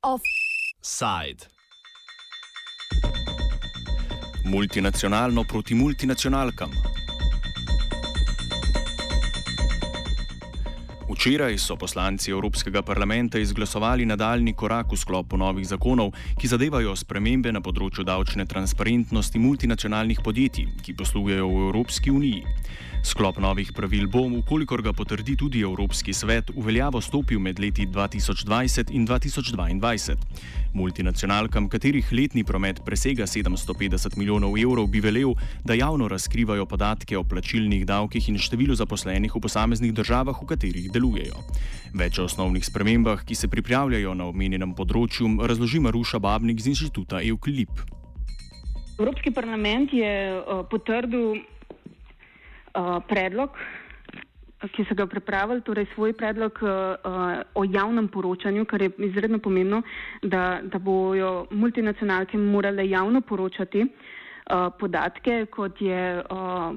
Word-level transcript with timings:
Offside. 0.00 1.46
Multinacionalno 4.44 5.44
proti 5.44 5.74
multinacionalkam. 5.74 6.95
Včeraj 11.06 11.58
so 11.58 11.76
poslanci 11.76 12.30
Evropskega 12.30 12.82
parlamenta 12.82 13.38
izglasovali 13.38 14.06
nadaljni 14.06 14.52
korak 14.52 14.92
v 14.92 14.96
sklopu 14.98 15.36
novih 15.38 15.66
zakonov, 15.68 16.10
ki 16.34 16.50
zadevajo 16.50 16.96
spremembe 16.98 17.52
na 17.54 17.62
področju 17.62 18.02
davčne 18.02 18.42
transparentnosti 18.50 19.38
multinacionalnih 19.38 20.18
podjetij, 20.26 20.66
ki 20.82 20.96
poslujejo 20.98 21.46
v 21.46 21.62
Evropski 21.68 22.10
uniji. 22.10 22.42
Sklop 23.06 23.38
novih 23.38 23.70
pravil 23.70 24.08
bo, 24.10 24.24
ukolikor 24.40 24.82
ga 24.82 24.90
potrdi 24.90 25.36
tudi 25.38 25.62
Evropski 25.62 26.10
svet, 26.10 26.50
v 26.50 26.64
veljavo 26.66 26.98
stopil 26.98 27.38
med 27.38 27.60
leti 27.62 27.86
2020 27.86 28.90
in 28.90 29.06
2022. 29.06 30.16
Multinacionalkam, 30.74 31.68
katerih 31.70 32.10
letni 32.12 32.42
promet 32.44 32.82
presega 32.84 33.24
750 33.30 34.18
milijonov 34.18 34.58
evrov, 34.58 34.90
bi 34.90 35.00
velel, 35.00 35.36
da 35.64 35.78
javno 35.78 36.08
razkrivajo 36.10 36.66
podatke 36.66 37.16
o 37.16 37.22
plačilnih 37.24 37.86
davkih 37.86 38.28
in 38.28 38.42
številu 38.42 38.74
zaposlenih 38.74 39.30
v 39.32 39.40
posameznih 39.40 39.94
državah, 39.94 40.42
v 40.42 40.50
katerih 40.50 40.90
delujejo. 40.90 40.95
Več 41.96 42.18
o 42.18 42.26
osnovnih 42.26 42.64
spremembah, 42.64 43.22
ki 43.24 43.34
se 43.34 43.48
pripravljajo 43.48 44.14
na 44.14 44.26
omenjenem 44.28 44.74
področju, 44.76 45.28
razloži 45.48 45.80
Maruša 45.80 46.20
Babnik 46.20 46.60
z 46.60 46.74
inštituta 46.74 47.22
Euklip. 47.24 47.70
Evropski 48.98 49.30
parlament 49.30 49.92
je 49.92 50.12
uh, 50.40 50.64
potrdil 50.68 51.36
uh, 51.36 53.00
predlog 53.08 53.56
ki 54.72 54.86
so 54.88 54.94
ga 54.96 55.06
pripravili, 55.06 55.60
torej 55.60 55.86
svoj 55.94 56.12
predlog 56.16 56.58
uh, 56.62 56.70
o 57.54 57.64
javnem 57.64 58.08
poročanju, 58.08 58.64
kar 58.64 58.82
je 58.82 58.90
izredno 58.98 59.38
pomembno, 59.38 59.82
da, 60.22 60.60
da 60.62 60.78
bojo 60.78 61.46
multinacionalke 61.50 62.38
morale 62.38 62.88
javno 62.88 63.20
poročati 63.20 63.84
uh, 63.84 64.72
podatke, 64.78 65.46
kot 65.50 65.80
je 65.80 66.02
uh, 66.18 66.72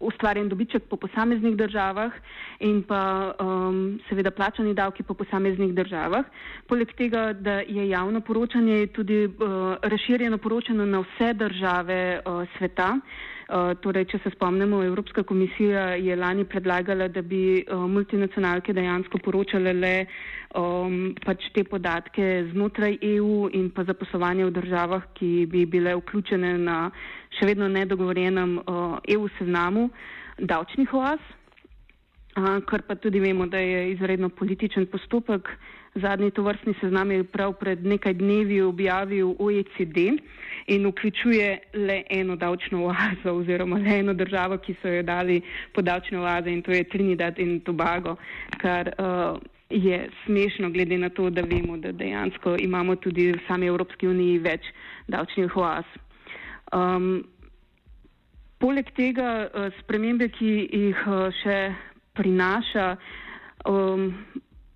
ustvarjen 0.00 0.48
dobiček 0.48 0.82
po 0.88 0.96
posameznih 0.96 1.56
državah 1.56 2.12
in 2.60 2.82
pa 2.82 3.32
um, 3.40 3.98
seveda 4.08 4.30
plačani 4.30 4.74
davki 4.74 5.02
po 5.02 5.14
posameznih 5.14 5.74
državah. 5.74 6.24
Poleg 6.68 6.92
tega, 6.96 7.32
da 7.32 7.60
je 7.60 7.88
javno 7.88 8.20
poročanje 8.20 8.86
tudi 8.86 9.24
uh, 9.26 9.32
razširjeno 9.82 10.38
poročanje 10.38 10.86
na 10.86 11.00
vse 11.00 11.32
države 11.34 12.20
uh, 12.26 12.44
sveta. 12.58 12.92
Uh, 12.96 13.37
torej, 13.82 14.04
če 14.12 14.18
se 14.22 14.30
spomnimo, 14.34 14.82
Evropska 14.84 15.22
komisija 15.24 15.94
je 15.96 16.16
lani 16.16 16.44
predlagala, 16.44 17.08
da 17.08 17.22
bi 17.22 17.64
uh, 17.64 17.86
multinacionalke 17.88 18.72
dejansko 18.76 19.18
poročale 19.24 19.72
le 19.72 19.92
um, 20.54 21.14
pač 21.24 21.48
te 21.54 21.64
podatke 21.64 22.26
znotraj 22.52 22.98
EU 23.14 23.48
in 23.56 23.70
pa 23.72 23.86
zaposlovanje 23.88 24.44
v 24.50 24.54
državah, 24.60 25.08
ki 25.16 25.46
bi 25.48 25.64
bile 25.66 25.96
vključene 25.96 26.52
na 26.60 26.90
še 27.38 27.48
vedno 27.48 27.68
nedogovorjenem 27.72 28.58
uh, 28.60 28.98
EU 29.08 29.28
seznamu 29.38 29.88
davčnih 30.38 30.92
oaz, 30.94 31.24
kar 32.34 32.82
pa 32.86 32.94
tudi 32.94 33.20
vemo, 33.20 33.46
da 33.46 33.58
je 33.58 33.92
izredno 33.92 34.28
političen 34.28 34.86
postopek. 34.86 35.48
Zadnji 35.94 36.30
tovrstni 36.30 36.74
seznam 36.80 37.10
je 37.10 37.24
prav 37.24 37.52
pred 37.52 37.86
nekaj 37.86 38.14
dnevi 38.14 38.60
objavil 38.62 39.34
OECD 39.38 39.96
in 40.66 40.86
vključuje 40.86 41.58
le 41.74 42.02
eno 42.10 42.36
davčno 42.36 42.84
oazo 42.84 43.32
oziroma 43.32 43.78
le 43.78 43.98
eno 43.98 44.14
državo, 44.14 44.58
ki 44.58 44.74
so 44.82 44.88
jo 44.88 45.02
dali 45.02 45.40
po 45.74 45.82
davčne 45.82 46.20
oaze 46.20 46.50
in 46.50 46.62
to 46.62 46.72
je 46.72 46.84
Trinidad 46.84 47.38
in 47.38 47.60
Tobago, 47.60 48.16
kar 48.60 48.92
uh, 48.98 49.40
je 49.70 50.08
smešno 50.26 50.70
glede 50.70 50.98
na 50.98 51.08
to, 51.08 51.30
da 51.30 51.40
vemo, 51.40 51.76
da 51.76 51.92
dejansko 51.92 52.56
imamo 52.58 52.96
tudi 52.96 53.32
v 53.32 53.38
sami 53.48 53.66
Evropski 53.66 54.08
uniji 54.08 54.38
več 54.38 54.70
davčnih 55.08 55.56
oaz. 55.56 55.84
Um, 56.72 57.24
poleg 58.58 58.90
tega 58.96 59.48
uh, 59.48 59.68
spremembe, 59.80 60.28
ki 60.28 60.68
jih 60.72 61.04
uh, 61.06 61.28
še 61.42 61.58
prinaša, 62.18 62.88
um, 63.70 64.10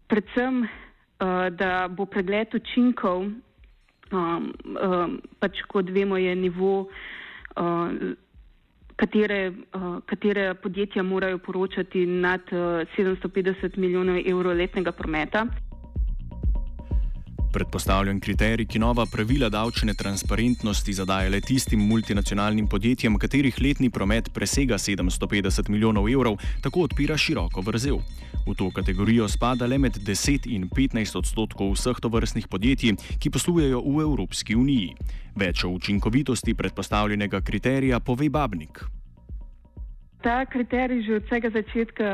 predvsem, 0.06 0.62
uh, 0.62 1.48
da 1.50 1.88
bo 1.90 2.06
pregled 2.06 2.54
učinkov 2.54 3.26
um, 4.12 4.52
um, 4.78 5.16
pač 5.40 5.64
kot 5.68 5.90
vemo, 5.90 6.16
je 6.20 6.34
nivo, 6.36 6.72
uh, 7.56 7.90
katere, 8.96 9.40
uh, 9.74 9.98
katere 10.06 10.52
podjetja 10.54 11.02
morajo 11.02 11.38
poročati 11.38 12.06
nad 12.06 12.46
uh, 12.52 12.86
750 12.96 13.78
milijonov 13.78 14.22
evrov 14.26 14.56
letnega 14.56 14.92
prometa. 14.92 15.46
Predpostavljen 17.52 18.20
kriterij, 18.20 18.64
ki 18.66 18.78
nova 18.78 19.04
pravila 19.06 19.48
davčne 19.52 19.92
transparentnosti 19.94 20.92
zadaja 20.92 21.28
le 21.28 21.40
tistim 21.40 21.82
multinacionalnim 21.84 22.66
podjetjem, 22.66 23.18
katerih 23.20 23.58
letni 23.60 23.90
promet 23.90 24.30
presega 24.32 24.78
750 24.78 25.68
milijonov 25.68 26.08
evrov, 26.08 26.38
tako 26.64 26.86
odpira 26.88 27.16
široko 27.16 27.60
vrzel. 27.60 28.00
V 28.46 28.54
to 28.56 28.70
kategorijo 28.70 29.28
spada 29.28 29.66
le 29.66 29.78
med 29.78 30.00
10 30.00 30.48
in 30.48 30.64
15 30.70 31.18
odstotkov 31.18 31.74
vseh 31.76 32.00
tovrstnih 32.00 32.48
podjetij, 32.48 32.96
ki 33.20 33.30
poslujejo 33.30 33.84
v 33.84 34.00
Evropski 34.00 34.56
uniji. 34.56 34.96
Več 35.36 35.64
o 35.64 35.76
učinkovitosti 35.76 36.54
predpostavljenega 36.54 37.40
kriterija 37.40 38.00
pove 38.00 38.30
Babnik. 38.30 39.01
Ta 40.22 40.46
kriterij 40.46 41.02
že 41.02 41.16
od 41.18 41.24
vsega 41.26 41.50
začetka 41.50 42.08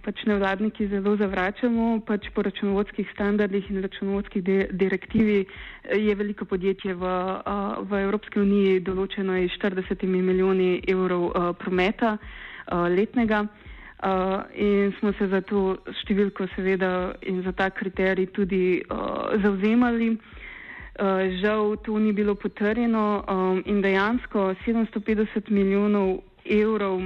pač 0.00 0.24
nevladniki 0.24 0.88
zelo 0.88 1.16
zavračamo, 1.16 2.00
pač 2.00 2.32
po 2.32 2.42
računovodskih 2.42 3.04
standardih 3.12 3.68
in 3.70 3.82
računovodskih 3.84 4.42
de 4.44 4.68
direktivi 4.72 5.44
je 5.92 6.14
veliko 6.14 6.44
podjetje 6.44 6.94
v, 6.94 7.04
v 7.84 7.90
Evropski 8.08 8.40
uniji 8.40 8.80
določeno 8.80 9.36
iz 9.36 9.52
40 9.60 10.06
milijoni 10.08 10.80
evrov 10.88 11.54
prometa 11.60 12.16
letnega 12.72 13.44
uh, 14.04 14.42
in 14.54 14.92
smo 14.98 15.12
se 15.12 15.28
za 15.28 15.40
to 15.40 15.76
številko 16.02 16.48
seveda 16.54 17.14
in 17.22 17.42
za 17.44 17.52
ta 17.52 17.70
kriterij 17.70 18.32
tudi 18.32 18.80
uh, 18.80 19.36
zauzemali. 19.42 20.16
Uh, 20.94 21.26
žal 21.42 21.76
to 21.82 21.98
ni 21.98 22.12
bilo 22.12 22.34
potrjeno 22.34 23.24
um, 23.26 23.62
in 23.66 23.82
dejansko 23.82 24.54
750 24.64 25.50
milijonov 25.50 26.22
evrov 26.44 27.02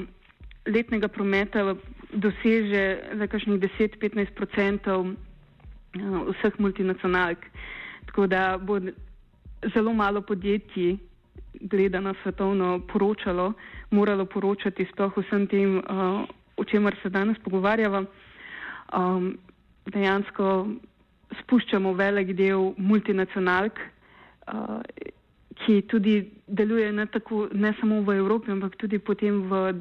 letnega 0.68 1.08
prometa 1.08 1.74
doseže 2.12 3.16
za 3.18 3.26
kakšnih 3.26 3.60
10-15 3.60 4.32
odstotkov 4.36 5.06
eh, 5.08 5.16
vseh 6.32 6.54
multinacionalk. 6.58 7.38
Tako 8.06 8.26
da 8.26 8.58
bo 8.58 8.80
zelo 9.74 9.92
malo 9.92 10.20
podjetij, 10.22 10.96
gledano 11.60 12.14
svetovno, 12.22 12.80
poročalo, 12.92 13.52
moralo 13.90 14.24
poročati 14.24 14.86
sploh 14.92 15.16
vsem 15.16 15.46
tem, 15.46 15.78
uh, 15.78 16.24
o 16.56 16.64
čemer 16.64 16.96
se 17.02 17.10
danes 17.10 17.38
pogovarjava. 17.44 18.04
Um, 18.94 19.38
dejansko 19.86 20.68
spuščamo 21.42 21.92
velik 21.92 22.34
del 22.36 22.74
multinacionalk, 22.76 23.80
uh, 24.52 24.80
ki 25.64 25.82
tudi 25.90 26.20
delujejo 26.46 26.92
ne, 26.92 27.06
ne 27.52 27.74
samo 27.80 28.02
v 28.02 28.18
Evropi, 28.20 28.52
ampak 28.52 28.76
tudi 28.76 28.98
potem 28.98 29.42
v 29.50 29.72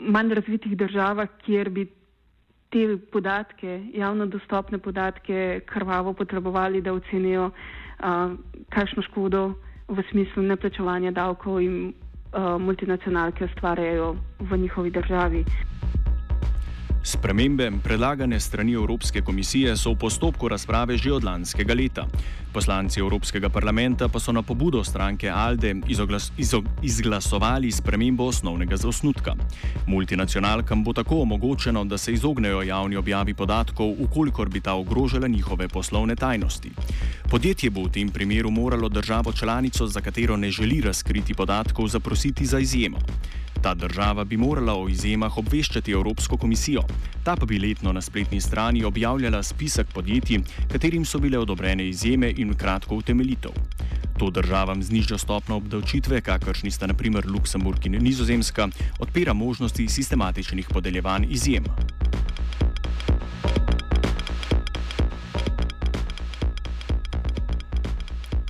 manj 0.00 0.34
razvitih 0.34 0.76
državah, 0.76 1.28
kjer 1.44 1.70
bi 1.70 1.86
te 2.70 2.82
podatke, 3.12 3.82
javno 3.94 4.26
dostopne 4.26 4.78
podatke, 4.78 5.60
krvavo 5.66 6.12
potrebovali, 6.12 6.80
da 6.80 6.92
ocenijo, 6.92 7.50
uh, 7.50 8.32
kakšno 8.68 9.02
škodo 9.02 9.54
v 9.88 10.02
smislu 10.10 10.42
neplačevanja 10.42 11.10
davkov 11.10 11.60
in 11.60 11.78
uh, 11.88 12.60
multinacionalke 12.60 13.44
ustvarjajo 13.44 14.16
v 14.40 14.56
njihovi 14.58 14.90
državi. 14.90 15.44
Spremembe, 17.08 17.70
predlagane 17.84 18.40
strani 18.40 18.72
Evropske 18.72 19.22
komisije, 19.22 19.76
so 19.76 19.94
v 19.94 19.96
postopku 19.98 20.48
razprave 20.48 20.96
že 20.96 21.12
od 21.12 21.24
lanskega 21.24 21.74
leta. 21.74 22.04
Poslanci 22.52 23.00
Evropskega 23.00 23.48
parlamenta 23.48 24.08
pa 24.08 24.20
so 24.20 24.32
na 24.32 24.42
pobudo 24.42 24.84
stranke 24.84 25.30
Alde 25.30 25.74
izoglas, 25.88 26.32
izog, 26.36 26.64
izglasovali 26.82 27.72
spremembo 27.72 28.26
osnovnega 28.28 28.76
zasnutka. 28.76 29.32
Multinacionalkam 29.86 30.84
bo 30.84 30.92
tako 30.92 31.22
omogočeno, 31.22 31.84
da 31.84 31.98
se 31.98 32.12
izognejo 32.12 32.62
javni 32.62 32.96
objavi 32.96 33.34
podatkov, 33.34 33.88
ukolikor 33.98 34.48
bi 34.48 34.60
ta 34.60 34.74
ogrožala 34.74 35.28
njihove 35.28 35.68
poslovne 35.68 36.16
tajnosti. 36.16 36.70
Podjetje 37.30 37.70
bo 37.70 37.88
v 37.88 37.92
tem 37.92 38.08
primeru 38.08 38.50
moralo 38.50 38.88
državo 38.88 39.32
članico, 39.32 39.86
za 39.86 40.00
katero 40.00 40.36
ne 40.36 40.50
želi 40.50 40.80
razkriti 40.80 41.34
podatkov, 41.34 41.88
zaprositi 41.88 42.46
za 42.46 42.58
izjemo. 42.58 42.98
Ta 43.62 43.74
država 43.74 44.24
bi 44.24 44.36
morala 44.36 44.74
o 44.74 44.88
izjemah 44.88 45.38
obveščati 45.38 45.92
Evropsko 45.92 46.36
komisijo. 46.36 46.82
Ta 47.24 47.36
pa 47.36 47.46
bi 47.46 47.58
letno 47.58 47.92
na 47.92 48.00
spletni 48.00 48.40
strani 48.40 48.84
objavljala 48.84 49.42
spisek 49.42 49.86
podjetij, 49.94 50.40
katerim 50.72 51.04
so 51.04 51.18
bile 51.18 51.38
odobrene 51.38 51.88
izjeme 51.88 52.32
in 52.36 52.54
kratko 52.54 52.94
utemeljitev. 52.94 53.50
To 54.18 54.30
državam 54.30 54.82
z 54.82 54.90
nižjo 54.90 55.18
stopno 55.18 55.56
obdavčitve, 55.56 56.20
kakršni 56.20 56.70
sta 56.70 56.86
naprimer 56.86 57.26
Luksemburg 57.26 57.86
in 57.86 57.98
Nizozemska, 58.02 58.68
odpira 58.98 59.32
možnosti 59.32 59.88
sistematičnih 59.88 60.68
podeljevanj 60.68 61.26
izjem. 61.30 61.64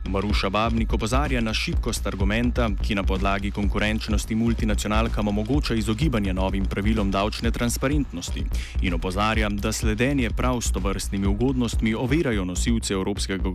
Maruša 0.08 0.50
Babnik 0.50 0.92
opozarja 0.92 1.40
na 1.40 1.52
šibkost 1.54 2.06
argumenta, 2.06 2.70
ki 2.86 2.94
na 2.94 3.02
podlagi 3.02 3.50
konkurenčnosti 3.50 4.34
multinacionalkam 4.34 5.28
omogoča 5.28 5.74
izogibanje 5.74 6.32
novim 6.34 6.64
pravilom 6.64 7.10
davčne 7.10 7.50
transparentnosti 7.50 8.44
in 8.82 8.94
opozarja, 8.94 9.48
da 9.48 9.72
sledenje 9.72 10.30
prav 10.30 10.60
s 10.60 10.72
tovrstnimi 10.72 11.26
ugodnostmi 11.26 11.94
ovirajo 11.94 12.44
nosilce 12.44 12.94
evropskega, 12.94 13.52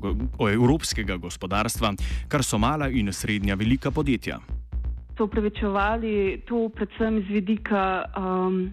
evropskega 0.53 1.17
gospodarstva, 1.17 1.93
kar 2.27 2.43
so 2.43 2.57
mala 2.57 2.89
in 2.89 3.13
srednja 3.13 3.55
velika 3.55 3.91
podjetja. 3.91 4.39
So 5.17 5.25
upravičevali 5.25 6.41
to 6.45 6.69
predvsem 6.69 7.17
iz 7.17 7.27
vidika 7.29 8.05
um, 8.17 8.71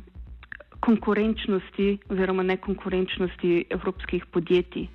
konkurenčnosti 0.80 1.98
oziroma 2.08 2.42
nekonkurenčnosti 2.42 3.64
evropskih 3.70 4.26
podjetij. 4.26 4.88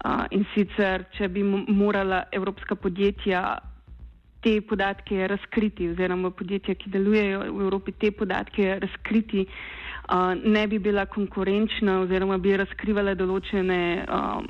Uh, 0.00 0.24
in 0.32 0.46
sicer, 0.54 1.04
če 1.12 1.28
bi 1.28 1.42
morala 1.44 2.22
evropska 2.32 2.72
podjetja 2.74 3.58
te 4.40 4.54
podatke 4.64 5.26
razkriti, 5.28 5.90
oziroma 5.92 6.30
podjetja, 6.32 6.74
ki 6.74 6.92
delujejo 6.94 7.42
v 7.44 7.66
Evropi, 7.66 7.92
te 7.92 8.08
podatke 8.16 8.78
razkriti, 8.80 9.44
uh, 9.44 10.32
ne 10.40 10.64
bi 10.72 10.78
bila 10.80 11.04
konkurenčna, 11.04 11.98
oziroma 12.06 12.40
bi 12.40 12.56
razkrivala 12.56 13.12
določene 13.18 13.80
um, 14.08 14.48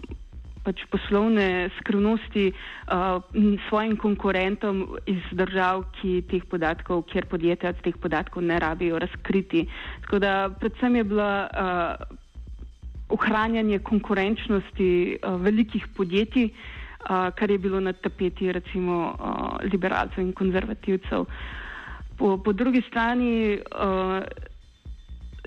pač 0.63 0.85
poslovne 0.93 1.49
skrivnosti 1.81 2.47
uh, 2.53 3.19
svojim 3.67 3.99
konkurentom 3.99 4.85
iz 5.11 5.27
držav, 5.35 5.89
ki 5.99 6.21
teh 6.31 6.47
podatkov, 6.47 7.09
kjer 7.11 7.27
podjetja 7.27 7.75
teh 7.83 7.97
podatkov 7.99 8.47
ne 8.47 8.63
rabijo 8.63 9.03
razkriti. 9.03 9.67
Tako 10.07 10.23
da 10.23 10.35
predvsem 10.63 11.03
je 11.03 11.09
bila. 11.15 11.31
Uh, 11.51 12.19
ohranjanje 13.11 13.79
konkurenčnosti 13.79 14.91
uh, 15.23 15.41
velikih 15.43 15.87
podjetij, 15.97 16.51
uh, 16.51 17.31
kar 17.35 17.51
je 17.51 17.59
bilo 17.59 17.81
na 17.81 17.93
tapeti 17.93 18.53
recimo 18.53 19.15
uh, 19.15 19.59
liberalcev 19.73 20.25
in 20.25 20.33
konzervativcev. 20.33 21.27
Po, 22.17 22.37
po 22.39 22.53
drugi 22.53 22.83
strani 22.89 23.59
uh, 23.59 24.21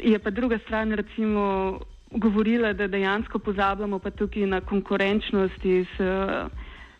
je 0.01 0.19
pa 0.19 0.29
druga 0.29 0.57
stran 0.65 0.91
recimo 0.91 1.79
govorila, 2.11 2.73
da 2.73 2.87
dejansko 2.87 3.39
pozabljamo 3.39 3.99
pa 3.99 4.09
tukaj 4.11 4.45
na 4.45 4.61
konkurenčnost 4.61 5.65
iz 5.65 5.87
uh, 5.99 6.49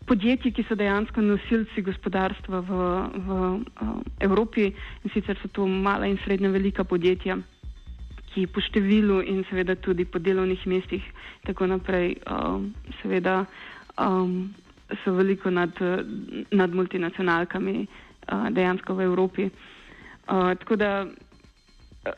podjetij, 0.06 0.52
ki 0.52 0.64
so 0.68 0.74
dejansko 0.74 1.20
nosilci 1.22 1.82
gospodarstva 1.82 2.60
v, 2.60 2.70
v 3.26 3.28
uh, 3.30 3.96
Evropi 4.20 4.70
in 5.04 5.10
sicer 5.14 5.38
so 5.42 5.48
to 5.48 5.66
mala 5.66 6.06
in 6.06 6.18
srednja 6.24 6.48
velika 6.50 6.84
podjetja 6.84 7.38
ki 8.34 8.48
po 8.50 8.60
številu 8.60 9.20
in 9.22 9.44
seveda 9.48 9.76
tudi 9.78 10.04
po 10.04 10.18
delovnih 10.18 10.66
mestih 10.66 11.04
tako 11.46 11.68
naprej, 11.70 12.16
um, 12.26 12.72
seveda 13.00 13.44
um, 13.94 14.50
so 15.04 15.14
veliko 15.14 15.50
nad, 15.50 15.70
nad 16.50 16.74
multinacionalkami 16.74 17.76
uh, 17.86 18.50
dejansko 18.50 18.98
v 18.98 19.06
Evropi. 19.06 19.46
Uh, 19.46 20.50
tako 20.58 20.76
da 20.76 20.90
uh, 21.06 22.12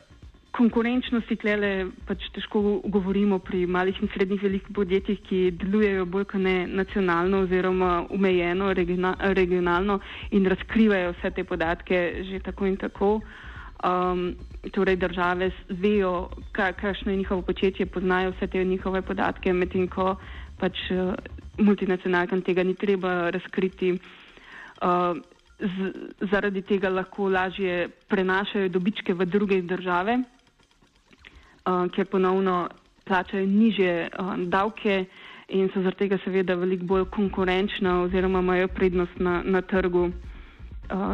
konkurenčnosti 0.57 1.37
tlele 1.37 1.71
pač 2.09 2.25
težko 2.33 2.81
govorimo 2.89 3.37
pri 3.39 3.67
malih 3.69 4.01
in 4.01 4.09
srednjih 4.15 4.41
velikih 4.41 4.73
podjetjih, 4.73 5.21
ki 5.29 5.41
delujejo 5.61 6.07
bolj 6.09 6.31
kot 6.33 6.41
ne 6.41 6.57
nacionalno 6.67 7.45
oziroma 7.45 8.07
umejeno, 8.09 8.73
regionalno 8.73 9.99
in 10.31 10.49
razkrivajo 10.49 11.13
vse 11.13 11.35
te 11.37 11.45
podatke 11.45 12.07
že 12.31 12.41
tako 12.49 12.65
in 12.65 12.81
tako. 12.81 13.19
Uh, 13.21 13.45
um, 13.83 14.35
torej 14.71 14.95
države 14.95 15.51
vejo, 15.69 16.29
kakšno 16.51 17.11
je 17.11 17.17
njihovo 17.17 17.41
početje, 17.41 17.85
poznajo 17.85 18.31
vse 18.31 18.47
te 18.47 18.63
njihove 18.65 19.01
podatke, 19.01 19.53
medtem 19.53 19.87
ko 19.87 20.15
pač 20.59 20.77
uh, 20.91 21.13
multinacionalkam 21.57 22.41
tega 22.41 22.63
ni 22.63 22.75
treba 22.75 23.29
razkriti. 23.29 23.91
Uh, 24.81 25.17
z, 25.59 25.91
zaradi 26.31 26.61
tega 26.61 26.89
lahko 26.89 27.29
lažje 27.29 27.87
prenašajo 28.07 28.69
dobičke 28.69 29.13
v 29.13 29.25
druge 29.25 29.61
države, 29.61 30.19
uh, 30.19 31.87
kjer 31.91 32.05
ponovno 32.05 32.67
plačajo 33.05 33.45
niže 33.45 34.09
uh, 34.19 34.35
davke 34.37 35.05
in 35.47 35.69
so 35.73 35.81
zaradi 35.81 35.97
tega 35.97 36.17
seveda 36.25 36.55
veliko 36.55 36.85
bolj 36.85 37.05
konkurenčna 37.05 38.01
oziroma 38.03 38.39
imajo 38.39 38.67
prednost 38.67 39.19
na, 39.19 39.41
na 39.45 39.61
trgu 39.61 40.11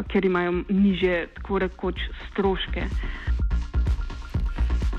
ker 0.08 0.24
imajo 0.24 0.62
niže, 0.68 1.26
tako 1.34 1.58
rekoč, 1.58 2.00
stroške. 2.30 2.88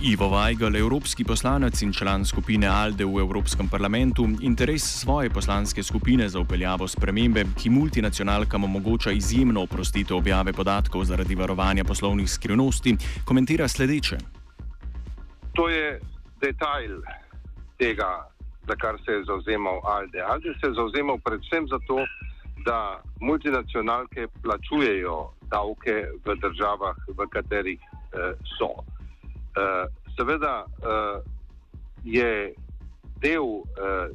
Ivo 0.01 0.27
Weigel, 0.29 0.75
evropski 0.77 1.23
poslanec 1.23 1.81
in 1.81 1.93
član 1.93 2.25
skupine 2.25 2.67
ALDE 2.67 3.05
v 3.05 3.19
Evropskem 3.19 3.69
parlamentu, 3.69 4.27
interes 4.41 4.83
svoje 4.83 5.29
poslanske 5.29 5.83
skupine 5.83 6.29
za 6.29 6.39
upeljavo 6.39 6.87
spremembe, 6.87 7.45
ki 7.57 7.69
multinacionalkam 7.69 8.63
omogoča 8.63 9.11
izjemno 9.11 9.63
oprostitev 9.63 10.17
objave 10.17 10.53
podatkov 10.53 11.03
zaradi 11.03 11.35
varovanja 11.35 11.83
poslovnih 11.83 12.29
skrivnosti, 12.29 12.95
komentira 13.25 13.67
sledeče. 13.67 14.17
To 15.55 15.69
je 15.69 15.99
detajl 16.41 17.01
tega, 17.77 18.29
za 18.67 18.75
kar 18.75 18.99
se 19.05 19.11
je 19.11 19.23
zauzemal 19.25 19.79
ALDE. 19.83 20.21
ALDE 20.21 20.53
se 20.59 20.67
je 20.67 20.73
zauzemal 20.73 21.17
predvsem 21.23 21.67
zato, 21.67 22.05
da 22.65 23.01
multinacionalke 23.21 24.27
plačujejo 24.43 25.31
davke 25.51 25.95
v 26.25 26.35
državah, 26.41 26.95
v 27.07 27.27
katerih 27.29 27.79
eh, 27.79 28.33
so. 28.57 28.71
Eh, 29.55 29.85
seveda 30.17 30.65
eh, 30.65 31.19
je 32.03 32.53
del 33.21 33.43
eh, 33.43 34.09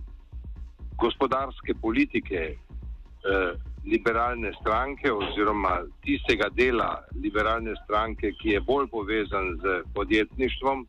gospodarske 0.97 1.75
politike 1.81 2.43
eh, 2.55 3.53
liberalne 3.85 4.53
stranke 4.61 5.13
oziroma 5.13 5.81
tistega 6.05 6.49
dela 6.53 6.99
liberalne 7.23 7.75
stranke, 7.85 8.33
ki 8.41 8.57
je 8.57 8.61
bolj 8.61 8.89
povezan 8.91 9.57
z 9.63 9.81
podjetništvom, 9.95 10.87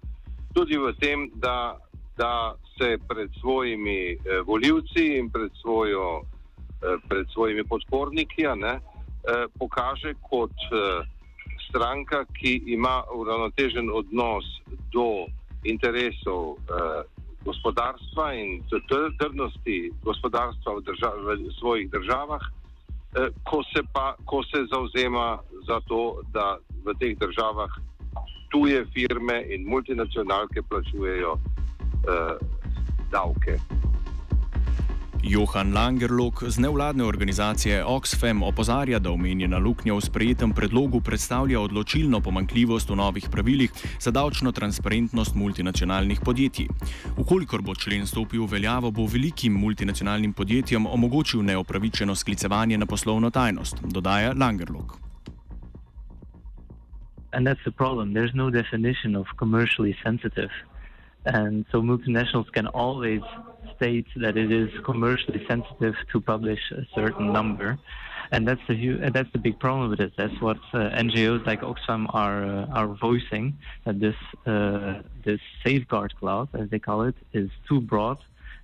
tudi 0.53 0.77
v 0.77 0.91
tem, 0.99 1.29
da, 1.35 1.77
da 2.17 2.55
se 2.77 2.97
pred 3.07 3.29
svojimi 3.39 4.11
eh, 4.11 4.41
voljivci 4.45 5.17
in 5.17 5.29
pred 5.29 5.51
svojo 5.61 6.21
pred 7.07 7.27
svojimi 7.33 7.63
podporniki, 7.63 8.43
ne, 8.55 8.79
eh, 8.79 9.45
pokaže 9.59 10.13
kot 10.29 10.55
eh, 10.71 11.05
stranka, 11.69 12.25
ki 12.33 12.61
ima 12.65 13.03
uravnotežen 13.13 13.89
odnos 13.93 14.45
do 14.93 15.25
interesov 15.63 16.57
gospodarstva 17.45 18.33
in 18.33 18.63
trdnosti 19.17 19.91
gospodarstva 20.03 20.73
v, 20.73 20.81
držav, 20.81 21.13
v 21.21 21.53
svojih 21.59 21.87
državah, 21.89 22.41
ko 23.45 23.61
se, 23.69 23.85
pa, 23.93 24.15
ko 24.25 24.41
se 24.43 24.65
zauzema 24.73 25.39
za 25.67 25.79
to, 25.87 26.21
da 26.33 26.57
v 26.83 26.93
teh 26.99 27.13
državah 27.17 27.69
tuje 28.51 28.85
firme 28.93 29.45
in 29.49 29.67
multinacionalke 29.67 30.61
plačujejo 30.61 31.37
eh, 31.37 32.35
davke. 33.11 33.80
Johan 35.23 35.73
Langerlok 35.73 36.43
z 36.47 36.59
nevladne 36.59 37.03
organizacije 37.03 37.85
Oxfam 37.85 38.43
opozarja, 38.43 38.99
da 38.99 39.11
omenjena 39.11 39.57
luknja 39.57 39.93
v 39.93 40.01
sprejetem 40.01 40.53
predlogu 40.53 41.01
predstavlja 41.01 41.59
odločilno 41.59 42.21
pomankljivost 42.21 42.89
v 42.89 42.95
novih 42.95 43.27
pravilih 43.31 43.71
za 43.99 44.11
davčno 44.11 44.51
transparentnost 44.51 45.35
multinacionalnih 45.35 46.19
podjetij. 46.25 46.67
Ukolikor 47.17 47.61
bo 47.61 47.75
člen 47.75 48.07
stopil 48.07 48.45
v 48.45 48.51
veljavo, 48.51 48.91
bo 48.91 49.05
velikim 49.05 49.53
multinacionalnim 49.53 50.33
podjetjem 50.33 50.85
omogočil 50.85 51.43
neopravičeno 51.43 52.15
sklicevanje 52.15 52.77
na 52.77 52.85
poslovno 52.85 53.29
tajnost, 53.29 53.77
dodaja 53.83 54.33
Langerlok. 54.33 54.97
And 57.33 57.47
that's 57.47 57.63
the 57.63 57.71
problem. 57.71 58.13
There's 58.13 58.33
no 58.33 58.49
definition 58.49 59.15
of 59.15 59.27
commercially 59.39 59.95
sensitive. 60.03 60.51
And 61.25 61.65
so 61.71 61.81
multinationals 61.81 62.49
can 62.53 62.67
always 62.67 63.21
state 63.81 64.07
that 64.15 64.37
it 64.37 64.51
is 64.51 64.69
commercially 64.83 65.41
sensitive 65.47 65.95
to 66.11 66.21
publish 66.21 66.63
a 66.71 66.85
certain 66.93 67.33
number. 67.33 67.79
And 68.33 68.47
that's 68.47 68.61
the 68.69 69.09
that's 69.15 69.31
the 69.33 69.41
big 69.47 69.59
problem 69.59 69.89
with 69.89 69.99
it. 69.99 70.13
That's 70.21 70.39
what 70.39 70.59
uh, 70.73 71.03
NGOs 71.05 71.45
like 71.45 71.61
Oxfam 71.69 72.03
are 72.23 72.41
uh, 72.45 72.79
are 72.79 72.87
voicing 73.07 73.45
that 73.85 73.99
this 74.05 74.19
uh, 74.45 75.01
this 75.27 75.41
safeguard 75.65 76.11
clause, 76.19 76.47
as 76.61 76.69
they 76.69 76.79
call 76.79 76.99
it, 77.09 77.17
is 77.33 77.49
too 77.67 77.81
broad 77.81 78.19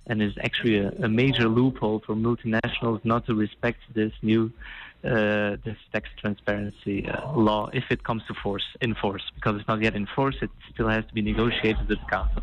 and 0.06 0.22
is 0.22 0.34
actually 0.48 0.78
a, 0.78 0.88
a 1.08 1.08
major 1.22 1.48
loophole 1.56 2.00
for 2.06 2.14
multinationals 2.28 3.00
not 3.04 3.26
to 3.26 3.34
respect 3.34 3.80
this 4.00 4.14
new 4.22 4.42
uh, 5.04 5.56
this 5.66 5.78
tax 5.92 6.04
transparency 6.22 6.98
uh, 7.06 7.30
law 7.48 7.62
if 7.80 7.86
it 7.94 8.00
comes 8.08 8.22
to 8.28 8.34
force 8.42 8.68
in 8.80 8.94
force 8.94 9.26
because 9.36 9.54
it's 9.58 9.68
not 9.68 9.82
yet 9.82 9.94
in 9.94 10.06
force. 10.16 10.36
It 10.46 10.50
still 10.72 10.88
has 10.96 11.04
to 11.08 11.14
be 11.18 11.24
negotiated 11.32 11.86
with 11.88 11.98
the 12.04 12.10
council. 12.16 12.42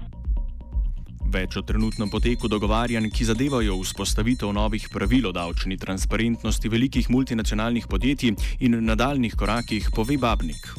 Več 1.36 1.58
o 1.60 1.62
trenutnem 1.68 2.08
poteku 2.08 2.48
dogovarjanj, 2.48 3.10
ki 3.12 3.27
zadevajo 3.27 3.75
vzpostavitev 3.82 4.54
novih 4.56 4.88
pravil 4.94 5.27
o 5.27 5.34
davčni 5.36 5.75
transparentnosti 5.77 6.70
velikih 6.72 7.10
multinacionalnih 7.12 7.89
podjetij 7.92 8.36
in 8.63 8.77
nadaljnih 8.86 9.36
korakih, 9.36 9.89
pove 9.96 10.15
Babnik. 10.18 10.70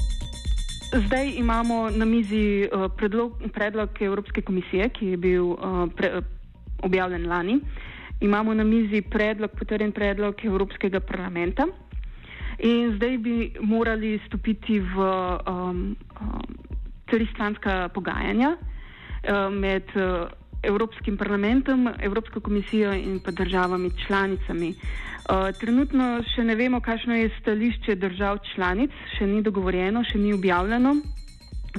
Zdaj 1.07 1.35
imamo 1.37 1.91
na 1.91 2.09
mizi 2.09 2.65
uh, 2.65 2.87
predlog, 2.97 3.37
predlog 3.53 4.01
Evropske 4.01 4.43
komisije, 4.43 4.89
ki 4.89 5.13
je 5.13 5.21
bil 5.21 5.53
uh, 5.53 5.85
pre, 5.97 6.23
objavljen 6.83 7.29
lani 7.29 7.61
imamo 8.21 8.55
na 8.55 8.65
mizi 8.65 9.03
predlog, 9.03 9.51
potrjen 9.59 9.93
predlog 9.93 10.45
Evropskega 10.45 11.01
parlamenta. 11.01 11.67
In 12.59 12.95
zdaj 12.97 13.19
bi 13.19 13.53
morali 13.61 14.21
stopiti 14.27 14.81
v 14.81 14.97
um, 14.97 15.97
um, 16.21 16.43
tristranska 17.07 17.89
pogajanja 17.95 18.57
um, 18.57 19.59
med 19.61 19.83
uh, 19.95 20.29
Evropskim 20.66 21.16
parlamentom, 21.16 21.88
Evropsko 21.99 22.40
komisijo 22.40 22.92
in 22.92 23.20
pa 23.25 23.30
državami 23.30 23.90
članicami. 24.06 24.75
Uh, 25.26 25.50
trenutno 25.61 26.20
še 26.35 26.44
ne 26.46 26.54
vemo, 26.54 26.80
kakšno 26.80 27.14
je 27.16 27.30
stališče 27.40 27.96
držav 27.99 28.38
članic, 28.54 28.94
še 29.16 29.26
ni 29.26 29.42
dogovorjeno, 29.42 30.04
še 30.06 30.18
ni 30.18 30.35
objavljeno. 30.35 30.94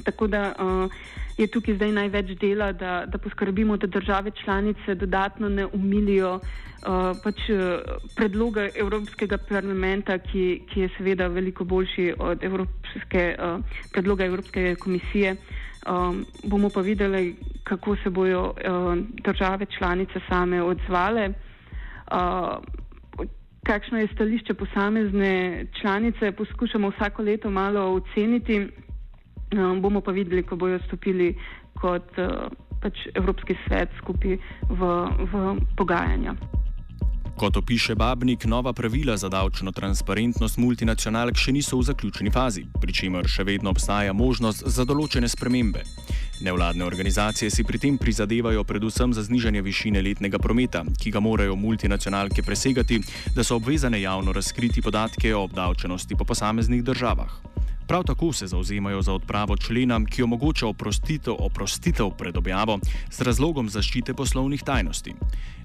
Tako 0.03 0.27
da 0.27 0.41
uh, 0.51 0.99
je 1.37 1.47
tukaj 1.47 1.77
zdaj 1.77 1.91
največ 1.91 2.33
dela, 2.41 2.71
da, 2.73 3.03
da 3.07 3.17
poskrbimo, 3.17 3.77
da 3.77 3.87
države 3.87 4.31
članice 4.43 4.95
dodatno 4.95 5.49
ne 5.49 5.65
umilijo 5.65 6.33
uh, 6.35 7.13
pač, 7.23 7.47
uh, 7.49 8.01
predloga 8.15 8.67
Evropskega 8.75 9.37
parlamenta, 9.37 10.17
ki, 10.17 10.63
ki 10.69 10.85
je 10.85 10.89
seveda 10.97 11.27
veliko 11.27 11.63
boljši 11.65 12.13
od 12.19 12.43
Evropske, 12.43 13.29
uh, 13.39 13.79
predloga 13.93 14.25
Evropske 14.25 14.75
komisije. 14.75 15.35
Um, 15.85 16.25
bomo 16.43 16.69
pa 16.69 16.81
videli, 16.81 17.35
kako 17.63 17.95
se 18.03 18.09
bojo 18.09 18.43
uh, 18.43 18.53
države 19.23 19.65
članice 19.77 20.19
same 20.29 20.63
odzvale. 20.63 21.29
Uh, 22.11 22.63
Kakšno 23.67 23.97
je 23.99 24.07
stališče 24.07 24.53
posamezne 24.53 25.65
članice, 25.81 26.31
poskušamo 26.31 26.89
vsako 26.89 27.21
leto 27.21 27.49
malo 27.51 27.93
oceniti. 27.93 28.67
Um, 29.53 29.81
bomo 29.81 30.01
pa 30.01 30.11
videli, 30.11 30.43
ko 30.43 30.55
bojo 30.55 30.79
stopili 30.87 31.35
kot 31.81 32.17
uh, 32.17 32.47
pač 32.81 33.07
Evropski 33.15 33.55
svet 33.67 33.89
skupaj 33.97 34.37
v, 34.69 34.79
v 35.31 35.57
pogajanja. 35.77 36.35
Kot 37.37 37.57
opiše 37.57 37.95
Babnik, 37.95 38.45
nova 38.45 38.73
pravila 38.73 39.17
za 39.17 39.29
davčno 39.29 39.71
transparentnost 39.71 40.57
multinacionalk 40.57 41.37
še 41.37 41.51
niso 41.53 41.77
v 41.77 41.83
zaključni 41.85 42.31
fazi, 42.33 42.63
pri 42.81 42.93
čemer 42.93 43.29
še 43.29 43.43
vedno 43.45 43.69
obstaja 43.69 44.13
možnost 44.13 44.63
za 44.65 44.85
določene 44.89 45.29
spremembe. 45.29 45.83
Nevladne 46.41 46.81
organizacije 46.85 47.51
si 47.53 47.63
pri 47.63 47.77
tem 47.83 47.99
prizadevajo 48.01 48.63
predvsem 48.65 49.13
za 49.13 49.21
znižanje 49.21 49.61
višine 49.61 50.01
letnega 50.01 50.41
prometa, 50.41 50.81
ki 50.97 51.13
ga 51.13 51.21
morajo 51.21 51.53
multinacionalke 51.55 52.41
presegati, 52.41 53.03
da 53.35 53.45
so 53.45 53.61
obvezane 53.61 54.01
javno 54.01 54.33
razkriti 54.33 54.81
podatke 54.81 55.35
o 55.35 55.43
obdavčenosti 55.45 56.17
po 56.17 56.25
posameznih 56.25 56.81
državah. 56.83 57.56
Prav 57.87 58.03
tako 58.03 58.33
se 58.33 58.47
zauzemajo 58.47 59.01
za 59.01 59.13
odpravo 59.13 59.57
člena, 59.57 59.99
ki 60.11 60.23
omogoča 60.23 60.67
oprostitev, 60.67 61.35
oprostitev 61.39 62.09
pred 62.17 62.37
objavo 62.37 62.79
z 63.09 63.21
razlogom 63.21 63.69
zaščite 63.69 64.13
poslovnih 64.13 64.63
tajnosti. 64.63 65.13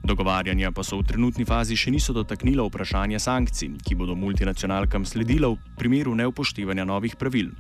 Dogovarjanja 0.05 0.71
pa 0.71 0.85
so 0.87 1.01
v 1.01 1.07
trenutni 1.09 1.45
fazi 1.45 1.77
še 1.77 1.91
niso 1.91 2.15
dotaknila 2.15 2.63
vprašanja 2.69 3.19
sankcij, 3.19 3.75
ki 3.83 3.99
bodo 3.99 4.15
multinacionalkam 4.15 5.05
sledila 5.05 5.51
v 5.51 5.59
primeru 5.79 6.15
neupoštevanja 6.15 6.85
novih 6.85 7.17
pravil. 7.19 7.51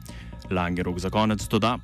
Langerok 0.51 0.99
za 0.99 1.11
konec 1.11 1.49
doda. 1.49 1.79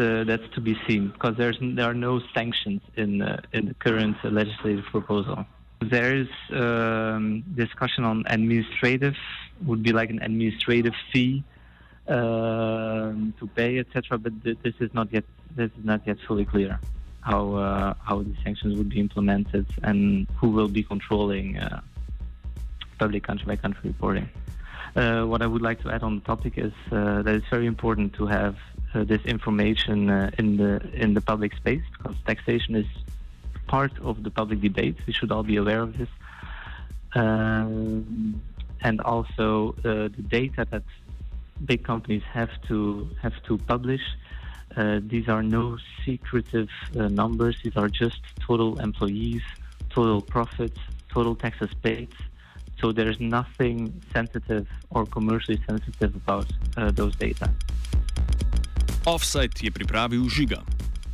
Uh, 0.00 0.24
that's 0.24 0.48
to 0.54 0.62
be 0.62 0.74
seen 0.88 1.12
because 1.12 1.36
there 1.36 1.52
are 1.84 1.94
no 1.94 2.20
sanctions 2.32 2.80
in, 2.96 3.20
uh, 3.20 3.36
in 3.52 3.66
the 3.66 3.74
current 3.74 4.16
legislative 4.24 4.84
proposal. 4.90 5.44
There 5.80 6.14
is 6.14 6.28
um, 6.50 7.42
discussion 7.54 8.04
on 8.04 8.24
administrative 8.26 9.16
would 9.64 9.82
be 9.82 9.92
like 9.92 10.10
an 10.10 10.20
administrative 10.22 10.94
fee 11.12 11.42
um, 12.06 13.34
to 13.38 13.46
pay, 13.54 13.78
etc. 13.78 14.18
But 14.18 14.42
th- 14.44 14.58
this 14.62 14.74
is 14.80 14.92
not 14.92 15.12
yet 15.12 15.24
this 15.56 15.70
is 15.78 15.84
not 15.84 16.06
yet 16.06 16.18
fully 16.26 16.44
clear 16.44 16.78
how 17.22 17.54
uh, 17.54 17.94
how 18.02 18.22
the 18.22 18.34
sanctions 18.44 18.76
would 18.76 18.88
be 18.88 19.00
implemented 19.00 19.66
and 19.82 20.26
who 20.36 20.50
will 20.50 20.68
be 20.68 20.82
controlling 20.82 21.58
uh, 21.58 21.80
public 22.98 23.22
country 23.22 23.46
by 23.46 23.56
country 23.56 23.90
reporting. 23.90 24.28
Uh, 24.96 25.24
what 25.24 25.40
I 25.40 25.46
would 25.46 25.62
like 25.62 25.80
to 25.82 25.90
add 25.90 26.02
on 26.02 26.16
the 26.16 26.24
topic 26.24 26.54
is 26.56 26.72
uh, 26.90 27.22
that 27.22 27.34
it's 27.34 27.46
very 27.48 27.66
important 27.66 28.12
to 28.14 28.26
have 28.26 28.56
uh, 28.92 29.04
this 29.04 29.22
information 29.24 30.10
uh, 30.10 30.30
in 30.38 30.56
the 30.56 30.82
in 30.92 31.14
the 31.14 31.20
public 31.20 31.54
space 31.54 31.82
because 31.96 32.16
taxation 32.26 32.74
is 32.74 32.86
part 33.74 33.94
of 34.08 34.14
the 34.24 34.32
public 34.40 34.58
debate. 34.68 34.96
We 35.06 35.12
should 35.18 35.30
all 35.34 35.46
be 35.52 35.56
aware 35.62 35.82
of 35.86 35.90
this. 35.98 36.12
Um, 37.14 38.42
and 38.88 38.96
also 39.12 39.74
uh, 39.78 40.08
the 40.16 40.24
data 40.38 40.66
that 40.72 40.84
big 41.70 41.80
companies 41.84 42.24
have 42.38 42.52
to 42.68 42.78
have 43.24 43.36
to 43.48 43.52
publish. 43.72 44.04
Uh, 44.76 45.00
these 45.12 45.26
are 45.34 45.42
no 45.58 45.64
secretive 46.04 46.70
uh, 46.96 47.08
numbers. 47.22 47.56
These 47.64 47.76
are 47.76 47.90
just 48.02 48.20
total 48.48 48.70
employees, 48.88 49.44
total 49.90 50.20
profits, 50.34 50.80
total 51.16 51.34
taxes 51.44 51.72
paid. 51.86 52.10
So 52.80 52.92
there 52.92 53.10
is 53.10 53.18
nothing 53.20 53.78
sensitive 54.16 54.66
or 54.94 55.02
commercially 55.16 55.60
sensitive 55.68 56.12
about 56.22 56.48
uh, 56.76 56.90
those 56.98 57.14
data. 57.26 57.48
Offsite 59.04 59.56
je 59.64 59.70
pripravil 59.70 60.24
Žiga. 60.28 60.79